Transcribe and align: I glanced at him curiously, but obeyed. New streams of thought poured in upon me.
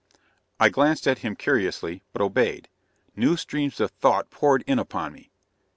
I 0.59 0.69
glanced 0.69 1.07
at 1.07 1.19
him 1.19 1.35
curiously, 1.35 2.01
but 2.11 2.23
obeyed. 2.23 2.69
New 3.15 3.37
streams 3.37 3.79
of 3.79 3.91
thought 3.91 4.31
poured 4.31 4.63
in 4.65 4.79
upon 4.79 5.13
me. 5.13 5.29